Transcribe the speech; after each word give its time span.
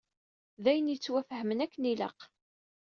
D 0.63 0.65
ayen 0.71 0.91
yettwafhamen 0.91 1.63
akken 1.65 1.89
ilaq. 1.91 2.19